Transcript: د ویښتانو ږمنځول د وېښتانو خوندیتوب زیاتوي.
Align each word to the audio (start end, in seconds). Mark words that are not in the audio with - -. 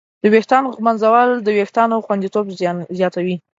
د 0.23 0.23
ویښتانو 0.33 0.73
ږمنځول 0.77 1.29
د 1.45 1.47
وېښتانو 1.57 2.03
خوندیتوب 2.05 2.45
زیاتوي. 2.97 3.35